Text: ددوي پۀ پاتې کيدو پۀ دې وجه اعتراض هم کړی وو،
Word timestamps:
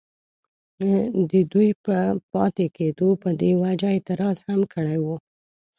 ددوي 1.31 1.69
پۀ 1.83 1.97
پاتې 2.31 2.65
کيدو 2.75 3.09
پۀ 3.21 3.29
دې 3.39 3.51
وجه 3.61 3.89
اعتراض 3.93 4.37
هم 4.49 4.61
کړی 4.73 4.97
وو، 5.03 5.15